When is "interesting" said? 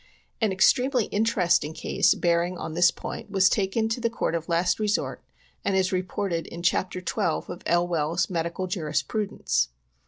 1.05-1.73